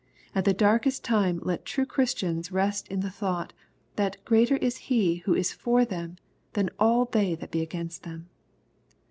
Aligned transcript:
At 0.33 0.45
the 0.45 0.51
darkest 0.53 1.03
time 1.03 1.39
let 1.43 1.63
true 1.63 1.85
Christians 1.85 2.51
rest 2.51 2.87
in 2.87 3.01
the 3.01 3.11
thought, 3.11 3.53
that" 3.97 4.17
greater 4.25 4.57
is 4.57 4.77
He 4.89 5.17
^ 5.17 5.23
^who 5.25 5.37
is 5.37 5.51
for 5.53 5.85
them 5.85 6.15
than 6.53 6.71
all 6.79 7.05
they 7.05 7.35
that 7.35 7.51
be 7.51 7.61
against 7.61 8.01
them." 8.01 8.27